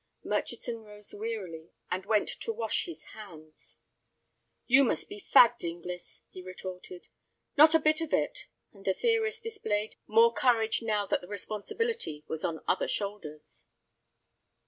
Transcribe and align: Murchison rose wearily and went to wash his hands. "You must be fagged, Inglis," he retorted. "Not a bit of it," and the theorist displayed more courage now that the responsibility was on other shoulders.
Murchison 0.23 0.79
rose 0.81 1.13
wearily 1.13 1.69
and 1.91 2.07
went 2.07 2.27
to 2.27 2.51
wash 2.51 2.85
his 2.85 3.03
hands. 3.13 3.77
"You 4.65 4.83
must 4.83 5.07
be 5.09 5.21
fagged, 5.21 5.63
Inglis," 5.63 6.23
he 6.31 6.41
retorted. 6.41 7.05
"Not 7.55 7.75
a 7.75 7.79
bit 7.79 8.01
of 8.01 8.11
it," 8.11 8.47
and 8.73 8.83
the 8.83 8.95
theorist 8.95 9.43
displayed 9.43 9.97
more 10.07 10.33
courage 10.33 10.81
now 10.81 11.05
that 11.05 11.21
the 11.21 11.27
responsibility 11.27 12.23
was 12.27 12.43
on 12.43 12.63
other 12.67 12.87
shoulders. 12.87 13.67